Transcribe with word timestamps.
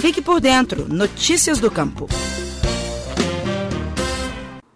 Fique 0.00 0.22
por 0.22 0.40
dentro. 0.40 0.88
Notícias 0.88 1.58
do 1.58 1.70
Campo. 1.70 2.08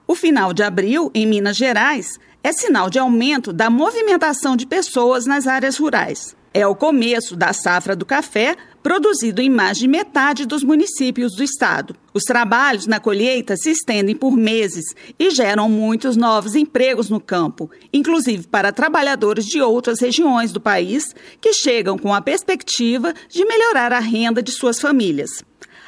O 0.07 0.15
final 0.15 0.53
de 0.53 0.63
abril, 0.63 1.11
em 1.15 1.27
Minas 1.27 1.57
Gerais, 1.57 2.19
é 2.43 2.53
sinal 2.53 2.91
de 2.91 2.99
aumento 2.99 3.51
da 3.51 3.71
movimentação 3.71 4.55
de 4.55 4.67
pessoas 4.67 5.25
nas 5.25 5.47
áreas 5.47 5.79
rurais. 5.79 6.37
É 6.57 6.65
o 6.69 6.77
começo 6.77 7.35
da 7.35 7.53
safra 7.53 7.97
do 7.97 8.07
café, 8.07 8.57
produzido 8.81 9.43
em 9.43 9.51
mais 9.51 9.77
de 9.77 9.89
metade 9.89 10.47
dos 10.47 10.63
municípios 10.63 11.35
do 11.35 11.43
estado. 11.43 11.97
Os 12.13 12.23
trabalhos 12.23 12.87
na 12.87 13.01
colheita 13.01 13.57
se 13.57 13.73
estendem 13.73 14.15
por 14.15 14.37
meses 14.37 14.85
e 15.19 15.31
geram 15.31 15.69
muitos 15.69 16.17
novos 16.17 16.55
empregos 16.55 17.11
no 17.11 17.19
campo, 17.19 17.69
inclusive 17.93 18.47
para 18.47 18.71
trabalhadores 18.71 19.47
de 19.47 19.61
outras 19.61 20.01
regiões 20.01 20.53
do 20.53 20.61
país 20.61 21.13
que 21.41 21.53
chegam 21.53 21.99
com 21.99 22.15
a 22.15 22.21
perspectiva 22.21 23.13
de 23.29 23.45
melhorar 23.45 23.93
a 23.93 23.99
renda 23.99 24.41
de 24.41 24.53
suas 24.53 24.79
famílias. 24.79 25.43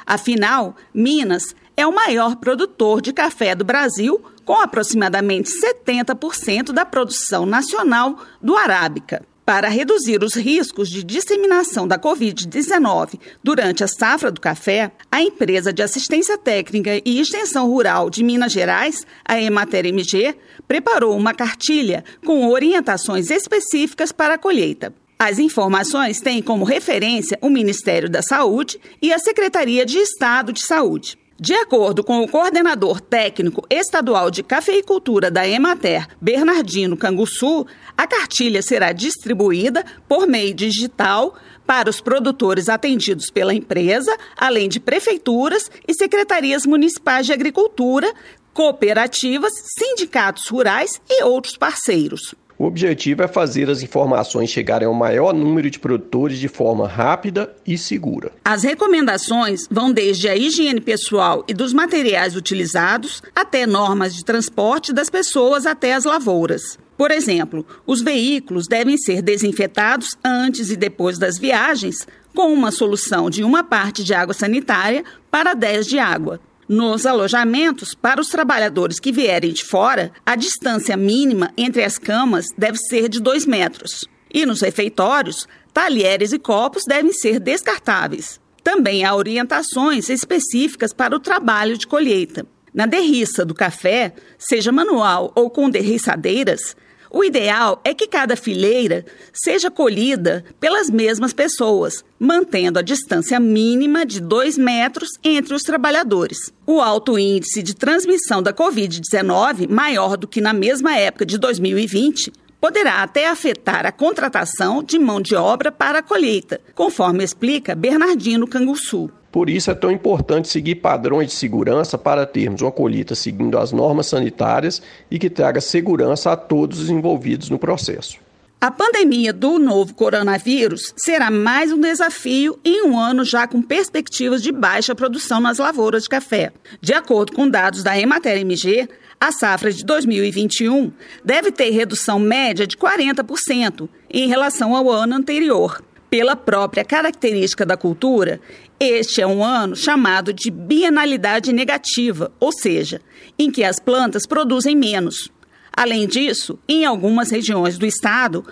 Afinal, 0.05 0.75
Minas 0.93 1.55
é 1.77 1.87
o 1.87 1.95
maior 1.95 2.35
produtor 2.35 3.01
de 3.01 3.13
café 3.13 3.55
do 3.55 3.65
Brasil, 3.65 4.21
com 4.45 4.61
aproximadamente 4.61 5.49
70% 5.49 6.73
da 6.73 6.85
produção 6.85 7.47
nacional 7.47 8.19
do 8.43 8.57
arábica. 8.57 9.23
Para 9.47 9.69
reduzir 9.69 10.25
os 10.25 10.35
riscos 10.35 10.89
de 10.91 11.05
disseminação 11.05 11.87
da 11.87 11.97
Covid-19 11.97 13.21
durante 13.45 13.85
a 13.85 13.87
safra 13.87 14.29
do 14.29 14.41
café, 14.41 14.91
a 15.09 15.23
empresa 15.23 15.73
de 15.73 15.85
assistência 15.85 16.37
técnica 16.37 17.01
e 17.05 17.21
extensão 17.21 17.71
rural 17.71 18.11
de 18.11 18.25
Minas 18.25 18.51
Gerais, 18.51 19.07
a 19.25 19.41
Emater 19.41 19.87
MG, 19.87 20.35
preparou 20.67 21.17
uma 21.17 21.33
cartilha 21.33 22.05
com 22.25 22.49
orientações 22.49 23.31
específicas 23.31 24.11
para 24.11 24.35
a 24.35 24.39
colheita. 24.39 24.93
As 25.17 25.39
informações 25.39 26.21
têm 26.21 26.43
como 26.43 26.65
referência 26.65 27.39
o 27.41 27.49
Ministério 27.49 28.11
da 28.11 28.23
Saúde 28.23 28.81
e 29.01 29.13
a 29.13 29.19
Secretaria 29.21 29.87
de 29.87 29.99
Estado 29.99 30.53
de 30.53 30.67
Saúde. 30.67 31.17
De 31.39 31.53
acordo 31.53 32.03
com 32.03 32.23
o 32.23 32.29
coordenador 32.29 32.99
técnico 32.99 33.63
estadual 33.69 34.31
de 34.31 34.43
cafeicultura 34.43 35.31
da 35.31 35.47
Emater, 35.47 36.09
Bernardino 36.19 36.97
Canguçu, 36.97 37.67
a 37.95 38.07
cartilha 38.07 38.63
será 38.63 38.91
distribuída 38.91 39.85
por 40.09 40.27
meio 40.27 40.55
digital 40.55 41.37
para 41.67 41.91
os 41.91 42.01
produtores 42.01 42.71
atendidos 42.71 43.31
pela 43.31 43.53
empresa, 43.53 44.17
além 44.35 44.67
de 44.67 44.81
prefeituras 44.81 45.71
e 45.87 45.93
secretarias 45.93 46.65
municipais 46.65 47.27
de 47.27 47.35
agricultura, 47.35 48.11
cooperativas, 48.55 49.53
sindicatos 49.79 50.49
rurais 50.49 51.03
e 51.07 51.23
outros 51.23 51.55
parceiros. 51.55 52.35
O 52.59 52.65
objetivo 52.65 53.23
é 53.23 53.29
fazer 53.29 53.69
as 53.69 53.83
informações 53.83 54.49
chegarem 54.49 54.89
ao 54.89 54.95
maior 54.95 55.35
número 55.35 55.71
de 55.71 55.79
produtores 55.79 56.39
de 56.39 56.49
forma 56.49 56.89
rápida 56.89 57.55
e 57.67 57.77
segura. 57.77 58.33
As 58.43 58.63
recomendações 58.63 59.67
vão 59.71 59.93
desde 59.93 60.27
a 60.27 60.35
higiene 60.35 60.81
pessoal 60.81 61.45
e 61.47 61.53
dos 61.53 61.75
materiais 61.75 62.35
utilizados 62.35 63.23
até 63.35 63.67
normas 63.67 64.15
de 64.15 64.25
transporte 64.25 64.91
das 64.91 65.11
pessoas 65.11 65.67
até 65.67 65.93
as 65.93 66.05
lavouras. 66.05 66.79
Por 66.97 67.11
exemplo, 67.11 67.67
os 67.87 68.01
veículos 68.01 68.67
devem 68.67 68.97
ser 68.97 69.21
desinfetados 69.21 70.17
antes 70.25 70.71
e 70.71 70.77
depois 70.77 71.19
das 71.19 71.39
viagens 71.39 72.07
com 72.35 72.53
uma 72.53 72.71
solução 72.71 73.29
de 73.29 73.45
uma 73.45 73.63
parte 73.63 74.03
de 74.03 74.15
água 74.15 74.33
sanitária 74.33 75.05
para 75.31 75.53
10 75.53 75.87
de 75.87 75.99
água. 75.99 76.41
Nos 76.69 77.07
alojamentos, 77.07 77.95
para 77.95 78.21
os 78.21 78.27
trabalhadores 78.27 78.99
que 78.99 79.13
vierem 79.13 79.53
de 79.53 79.65
fora, 79.65 80.11
a 80.25 80.35
distância 80.35 80.97
mínima 80.97 81.53
entre 81.57 81.85
as 81.85 81.97
camas 81.97 82.47
deve 82.59 82.77
ser 82.77 83.09
de 83.09 83.21
2 83.21 83.47
metros. 83.47 84.05
E 84.35 84.45
nos 84.45 84.63
refeitórios, 84.63 85.47
talheres 85.73 86.33
e 86.33 86.41
copos 86.41 86.83
devem 86.85 87.13
ser 87.13 87.39
descartáveis. 87.39 88.41
Também 88.65 89.05
há 89.05 89.15
orientações 89.15 90.09
específicas 90.09 90.93
para 90.93 91.15
o 91.15 91.21
trabalho 91.21 91.79
de 91.79 91.87
colheita. 91.87 92.45
Na 92.75 92.85
derriça 92.85 93.45
do 93.45 93.55
café, 93.55 94.13
seja 94.37 94.73
manual 94.73 95.31
ou 95.37 95.49
com 95.49 95.71
derriçadeiras, 95.71 96.77
o 97.11 97.25
ideal 97.25 97.81
é 97.85 97.95
que 97.95 98.07
cada 98.07 98.37
fileira 98.37 99.05
seja 99.33 99.71
colhida 99.71 100.45
pelas 100.59 100.91
mesmas 100.91 101.33
pessoas, 101.33 102.05
mantendo 102.19 102.79
a 102.79 102.83
distância 102.83 103.39
mínima 103.39 104.05
de 104.05 104.21
2 104.21 104.59
metros 104.59 105.11
entre 105.23 105.55
os 105.55 105.63
trabalhadores. 105.63 106.53
O 106.67 106.81
alto 106.81 107.19
índice 107.19 107.63
de 107.63 107.75
transmissão 107.75 108.43
da 108.43 108.53
Covid-19, 108.53 109.69
maior 109.69 110.17
do 110.17 110.27
que 110.27 110.41
na 110.41 110.53
mesma 110.53 110.97
época 110.97 111.25
de 111.25 111.39
2020, 111.39 112.33
poderá 112.61 113.03
até 113.03 113.29
afetar 113.29 113.87
a 113.87 113.93
contratação 113.93 114.83
de 114.83 114.99
mão 114.99 115.21
de 115.21 115.37
obra 115.37 115.71
para 115.71 116.01
a 116.01 116.03
colheita, 116.03 116.61
conforme 116.75 117.23
explica 117.23 117.75
Bernardino 117.75 118.47
Canguçu. 118.47 119.11
Por 119.37 119.51
isso 119.51 119.71
é 119.71 119.75
tão 119.75 119.91
importante 119.91 120.49
seguir 120.49 120.77
padrões 120.77 121.29
de 121.29 121.35
segurança 121.35 121.99
para 121.99 122.25
termos 122.25 122.63
uma 122.63 122.73
colheita 122.73 123.15
seguindo 123.15 123.59
as 123.59 123.71
normas 123.71 124.07
sanitárias 124.07 124.81
e 125.11 125.19
que 125.19 125.29
traga 125.29 125.61
segurança 125.61 126.33
a 126.33 126.37
todos 126.39 126.81
os 126.81 126.89
envolvidos 126.89 127.51
no 127.51 127.59
processo. 127.59 128.17
A 128.59 128.71
pandemia 128.71 129.35
do 129.35 129.59
novo 129.59 129.93
coronavírus 129.93 130.95
será 130.97 131.31
mais 131.31 131.71
um 131.71 131.79
desafio 131.79 132.59
em 132.65 132.87
um 132.87 132.99
ano 132.99 133.27
já 133.27 133.47
com 133.47 133.61
perspectivas 133.61 134.43
de 134.43 134.51
baixa 134.51 134.95
produção 134.95 135.39
nas 135.39 135.59
lavouras 135.59 136.05
de 136.05 136.09
café. 136.09 136.51
De 136.81 136.95
acordo 136.95 137.33
com 137.33 137.47
dados 137.47 137.83
da 137.83 138.01
Emater 138.01 138.39
MG, 138.39 138.89
a 139.21 139.33
safra 139.33 139.71
de 139.71 139.85
2021 139.85 140.91
deve 141.23 141.53
ter 141.53 141.69
redução 141.73 142.19
média 142.19 142.67
de 142.67 142.75
40% 142.75 143.87
em 144.09 144.29
relação 144.29 144.75
ao 144.75 144.91
ano 144.91 145.15
anterior. 145.15 145.83
Pela 146.09 146.37
própria 146.37 146.85
característica 146.85 147.67
da 147.67 147.77
cultura, 147.77 148.41
este 148.79 149.21
é 149.21 149.27
um 149.27 149.43
ano 149.45 149.75
chamado 149.75 150.33
de 150.33 150.51
bienalidade 150.51 151.53
negativa, 151.53 152.33
ou 152.39 152.53
seja, 152.53 153.01
em 153.39 153.51
que 153.51 153.65
as 153.65 153.81
plantas 153.81 154.27
produzem 154.27 154.77
menos. 154.77 155.31
Além 155.73 156.07
disso, 156.07 156.59
em 156.69 156.85
algumas 156.85 157.31
regiões 157.31 157.77
do 157.77 157.85
estado, 157.85 158.47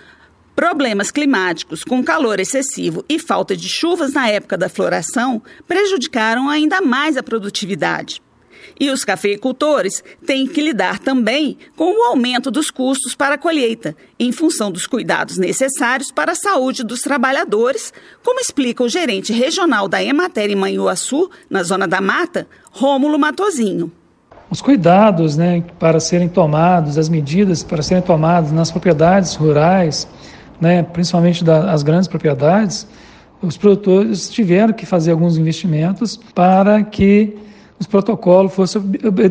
problemas 0.54 1.10
climáticos 1.10 1.84
com 1.84 2.02
calor 2.02 2.40
excessivo 2.40 3.04
e 3.08 3.18
falta 3.18 3.56
de 3.56 3.68
chuvas 3.68 4.12
na 4.12 4.28
época 4.28 4.58
da 4.58 4.68
floração 4.68 5.42
prejudicaram 5.66 6.48
ainda 6.48 6.80
mais 6.80 7.16
a 7.16 7.22
produtividade. 7.22 8.20
E 8.78 8.90
os 8.90 9.04
cafeicultores 9.04 10.02
têm 10.26 10.46
que 10.46 10.60
lidar 10.60 10.98
também 10.98 11.56
com 11.76 11.92
o 11.92 12.04
aumento 12.04 12.50
dos 12.50 12.70
custos 12.70 13.14
para 13.14 13.34
a 13.34 13.38
colheita, 13.38 13.96
em 14.18 14.32
função 14.32 14.70
dos 14.70 14.86
cuidados 14.86 15.38
necessários 15.38 16.10
para 16.10 16.32
a 16.32 16.36
saúde 16.36 16.82
dos 16.82 17.00
trabalhadores, 17.00 17.92
como 18.24 18.40
explica 18.40 18.82
o 18.82 18.88
gerente 18.88 19.32
regional 19.32 19.88
da 19.88 20.02
Emater 20.02 20.50
em 20.50 20.56
Manhuaçu, 20.56 21.30
na 21.48 21.62
Zona 21.62 21.86
da 21.86 22.00
Mata, 22.00 22.46
Rômulo 22.70 23.18
Matozinho. 23.18 23.92
Os 24.50 24.60
cuidados 24.60 25.36
né, 25.36 25.64
para 25.78 25.98
serem 25.98 26.28
tomados, 26.28 26.98
as 26.98 27.08
medidas 27.08 27.62
para 27.62 27.82
serem 27.82 28.02
tomadas 28.02 28.52
nas 28.52 28.70
propriedades 28.70 29.34
rurais, 29.34 30.06
né, 30.60 30.82
principalmente 30.82 31.42
das 31.42 31.82
grandes 31.82 32.06
propriedades, 32.06 32.86
os 33.42 33.56
produtores 33.56 34.30
tiveram 34.30 34.72
que 34.72 34.86
fazer 34.86 35.10
alguns 35.10 35.36
investimentos 35.36 36.18
para 36.34 36.82
que 36.82 37.36
os 37.78 37.86
protocolos 37.86 38.54
fossem 38.54 38.82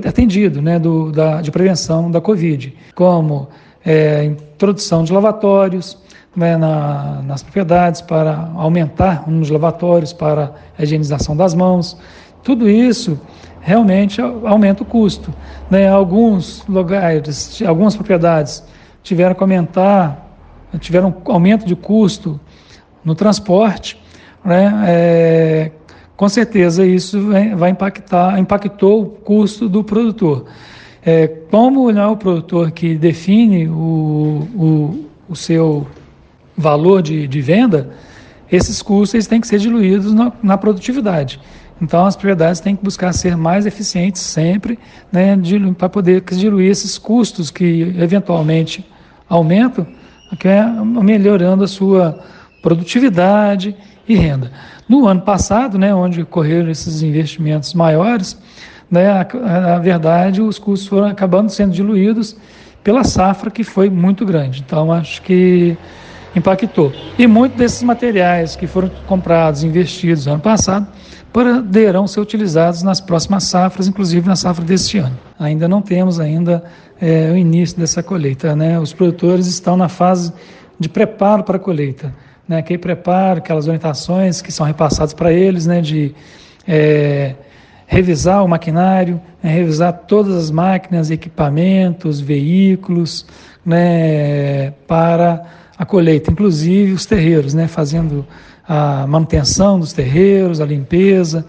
atendidos 0.07 0.61
né, 0.61 0.77
do, 0.77 1.11
da, 1.11 1.41
de 1.41 1.51
prevenção 1.51 2.11
da 2.11 2.19
Covid, 2.19 2.75
como 2.93 3.47
é, 3.85 4.25
introdução 4.25 5.03
de 5.03 5.13
lavatórios 5.13 5.97
né, 6.35 6.57
na, 6.57 7.21
nas 7.23 7.43
propriedades 7.43 8.01
para 8.01 8.49
aumentar 8.55 9.23
um 9.27 9.39
dos 9.39 9.49
lavatórios 9.49 10.11
para 10.11 10.53
a 10.77 10.83
higienização 10.83 11.35
das 11.35 11.53
mãos. 11.53 11.97
Tudo 12.43 12.69
isso 12.69 13.19
realmente 13.61 14.21
aumenta 14.21 14.83
o 14.83 14.85
custo. 14.85 15.33
Né? 15.69 15.87
Alguns 15.87 16.65
lugares, 16.67 17.61
algumas 17.65 17.95
propriedades 17.95 18.63
tiveram 19.01 19.35
que 19.35 19.41
aumentar, 19.41 20.27
tiveram 20.79 21.09
um 21.25 21.31
aumento 21.31 21.65
de 21.65 21.75
custo 21.75 22.39
no 23.03 23.15
transporte, 23.15 24.01
né? 24.43 24.83
É, 24.87 25.71
com 26.23 26.29
certeza 26.29 26.85
isso 26.85 27.19
vai 27.57 27.71
impactar, 27.71 28.39
impactou 28.39 29.01
o 29.01 29.05
custo 29.07 29.67
do 29.67 29.83
produtor. 29.83 30.45
É, 31.05 31.27
como 31.27 31.91
não 31.91 32.01
é 32.01 32.07
o 32.07 32.15
produtor 32.15 32.71
que 32.71 32.95
define 32.95 33.67
o, 33.67 34.47
o, 34.55 35.05
o 35.27 35.35
seu 35.35 35.85
valor 36.55 37.01
de, 37.01 37.27
de 37.27 37.41
venda, 37.41 37.89
esses 38.49 38.81
custos 38.81 39.15
eles 39.15 39.27
têm 39.27 39.41
que 39.41 39.47
ser 39.47 39.59
diluídos 39.59 40.13
na, 40.13 40.31
na, 40.41 40.57
produtividade. 40.57 41.41
Então 41.81 42.05
as 42.05 42.15
propriedades 42.15 42.61
têm 42.61 42.73
que 42.73 42.85
buscar 42.85 43.11
ser 43.11 43.35
mais 43.35 43.65
eficientes 43.65 44.21
sempre, 44.21 44.79
né, 45.11 45.37
para 45.77 45.89
poder 45.89 46.21
diluir 46.21 46.71
esses 46.71 46.97
custos 46.97 47.51
que 47.51 47.81
eventualmente 47.99 48.89
aumentam, 49.27 49.85
que 50.39 50.47
é 50.47 50.65
melhorando 51.03 51.65
a 51.65 51.67
sua 51.67 52.17
produtividade 52.61 53.75
e 54.07 54.15
renda. 54.15 54.51
No 54.87 55.07
ano 55.07 55.21
passado, 55.21 55.77
né, 55.77 55.93
onde 55.93 56.21
ocorreram 56.21 56.69
esses 56.69 57.01
investimentos 57.01 57.73
maiores, 57.73 58.37
né, 58.89 59.25
na 59.33 59.79
verdade, 59.79 60.41
os 60.41 60.59
custos 60.59 60.87
foram 60.87 61.07
acabando 61.07 61.49
sendo 61.49 61.71
diluídos 61.71 62.35
pela 62.83 63.03
safra 63.03 63.49
que 63.49 63.63
foi 63.63 63.89
muito 63.89 64.25
grande. 64.25 64.63
Então, 64.65 64.91
acho 64.91 65.21
que 65.21 65.77
impactou. 66.35 66.91
E 67.17 67.25
muitos 67.25 67.57
desses 67.57 67.83
materiais 67.83 68.55
que 68.55 68.67
foram 68.67 68.89
comprados 69.07 69.63
investidos 69.63 70.25
no 70.25 70.33
ano 70.33 70.41
passado 70.41 70.87
poderão 71.31 72.05
ser 72.05 72.19
utilizados 72.19 72.83
nas 72.83 73.01
próximas 73.01 73.45
safras, 73.45 73.87
inclusive 73.87 74.27
na 74.27 74.35
safra 74.35 74.63
deste 74.63 74.99
ano. 74.99 75.17
Ainda 75.39 75.67
não 75.67 75.81
temos 75.81 76.19
ainda 76.19 76.63
é, 77.01 77.31
o 77.31 77.37
início 77.37 77.77
dessa 77.79 78.03
colheita. 78.03 78.55
Né? 78.55 78.79
Os 78.79 78.93
produtores 78.93 79.47
estão 79.47 79.75
na 79.75 79.89
fase 79.89 80.31
de 80.79 80.87
preparo 80.87 81.43
para 81.43 81.57
a 81.57 81.59
colheita. 81.59 82.13
Né? 82.47 82.57
Aquele 82.57 82.79
preparo, 82.79 83.39
aquelas 83.39 83.67
orientações 83.67 84.41
que 84.41 84.51
são 84.51 84.65
repassadas 84.65 85.13
para 85.13 85.31
eles, 85.31 85.65
né? 85.65 85.81
de 85.81 86.13
é, 86.67 87.35
revisar 87.85 88.43
o 88.43 88.47
maquinário, 88.47 89.21
né? 89.41 89.51
revisar 89.51 89.93
todas 90.07 90.35
as 90.35 90.51
máquinas, 90.51 91.11
equipamentos, 91.11 92.19
veículos, 92.19 93.25
né? 93.65 94.71
para 94.87 95.45
a 95.77 95.85
colheita, 95.85 96.31
inclusive 96.31 96.91
os 96.91 97.05
terreiros, 97.05 97.53
né? 97.53 97.67
fazendo 97.67 98.25
a 98.67 99.05
manutenção 99.07 99.79
dos 99.79 99.91
terreiros, 99.93 100.61
a 100.61 100.65
limpeza, 100.65 101.45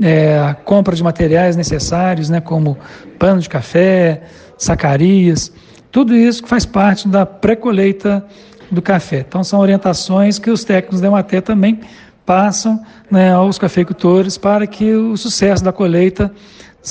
é, 0.00 0.38
a 0.38 0.54
compra 0.54 0.94
de 0.94 1.02
materiais 1.02 1.56
necessários, 1.56 2.30
né, 2.30 2.40
como 2.40 2.78
pano 3.18 3.40
de 3.40 3.48
café, 3.48 4.22
sacarias, 4.56 5.52
tudo 5.90 6.14
isso 6.14 6.42
que 6.42 6.48
faz 6.48 6.64
parte 6.64 7.08
da 7.08 7.26
pré-colheita 7.26 8.24
do 8.70 8.82
café. 8.82 9.24
Então, 9.26 9.42
são 9.44 9.60
orientações 9.60 10.38
que 10.38 10.50
os 10.50 10.64
técnicos 10.64 11.00
da 11.00 11.08
Ematé 11.08 11.40
também 11.40 11.80
passam 12.24 12.82
né, 13.10 13.32
aos 13.32 13.58
cafeicultores 13.58 14.36
para 14.36 14.66
que 14.66 14.92
o 14.92 15.16
sucesso 15.16 15.62
da 15.62 15.72
colheita, 15.72 16.32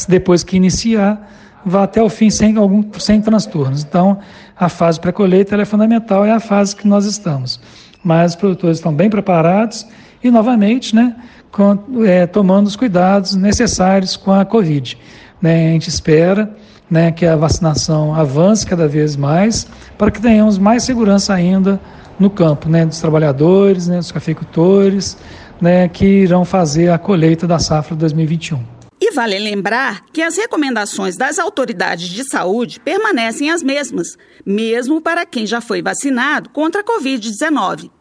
depois 0.07 0.43
que 0.43 0.55
iniciar, 0.55 1.31
vá 1.65 1.83
até 1.83 2.01
o 2.01 2.09
fim 2.09 2.29
sem, 2.29 2.55
algum, 2.57 2.83
sem 2.99 3.21
transtornos. 3.21 3.83
Então, 3.83 4.19
a 4.57 4.69
fase 4.69 4.99
pré-colheita 4.99 5.55
é 5.55 5.65
fundamental, 5.65 6.23
é 6.23 6.31
a 6.31 6.39
fase 6.39 6.75
que 6.75 6.87
nós 6.87 7.05
estamos 7.05 7.59
mas 8.05 8.33
os 8.33 8.35
produtores 8.35 8.77
estão 8.77 8.93
bem 8.93 9.09
preparados 9.09 9.87
e, 10.23 10.29
novamente, 10.29 10.95
né, 10.95 11.15
com, 11.51 12.05
é, 12.05 12.27
tomando 12.27 12.67
os 12.67 12.75
cuidados 12.75 13.35
necessários 13.35 14.15
com 14.15 14.31
a 14.31 14.45
Covid. 14.45 14.95
Né, 15.41 15.69
a 15.69 15.71
gente 15.71 15.89
espera 15.89 16.55
né, 16.89 17.11
que 17.11 17.25
a 17.25 17.35
vacinação 17.35 18.13
avance 18.13 18.65
cada 18.65 18.87
vez 18.87 19.15
mais 19.15 19.67
para 19.97 20.11
que 20.11 20.21
tenhamos 20.21 20.57
mais 20.57 20.83
segurança 20.83 21.33
ainda 21.33 21.79
no 22.19 22.29
campo, 22.29 22.69
né, 22.69 22.85
dos 22.85 22.99
trabalhadores, 22.99 23.87
né, 23.87 23.97
dos 23.97 24.11
cafeicultores, 24.11 25.17
né, 25.59 25.87
que 25.87 26.05
irão 26.05 26.45
fazer 26.45 26.89
a 26.89 26.97
colheita 26.97 27.47
da 27.47 27.59
safra 27.59 27.95
2021. 27.95 28.75
E 29.01 29.11
vale 29.11 29.37
lembrar 29.37 30.05
que 30.13 30.21
as 30.21 30.37
recomendações 30.37 31.17
das 31.17 31.37
autoridades 31.37 32.07
de 32.07 32.23
saúde 32.23 32.79
permanecem 32.79 33.51
as 33.51 33.61
mesmas, 33.61 34.17
mesmo 34.45 35.01
para 35.01 35.25
quem 35.25 35.45
já 35.45 35.59
foi 35.59 35.81
vacinado 35.81 36.49
contra 36.49 36.81
a 36.81 36.83
Covid-19. 36.83 37.91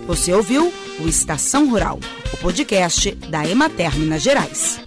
Você 0.07 0.33
ouviu 0.33 0.73
o 1.01 1.09
Estação 1.09 1.69
Rural, 1.69 1.99
o 2.33 2.37
podcast 2.37 3.11
da 3.29 3.45
Emater 3.45 3.99
Minas 3.99 4.23
Gerais. 4.23 4.81